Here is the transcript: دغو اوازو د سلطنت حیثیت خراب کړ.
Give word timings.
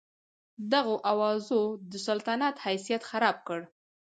دغو 0.71 0.95
اوازو 1.11 1.61
د 1.91 1.93
سلطنت 2.07 2.55
حیثیت 2.65 3.01
خراب 3.09 3.37
کړ. 3.47 3.59